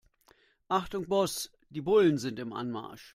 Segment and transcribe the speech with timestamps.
[0.71, 3.09] Achtung Boss, die Bullen sind im Anmarsch.